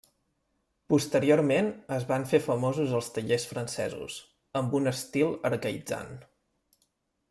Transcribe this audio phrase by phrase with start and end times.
[0.93, 4.19] Posteriorment es van fer famosos els tallers francesos,
[4.63, 6.15] amb un estil arcaïtzant.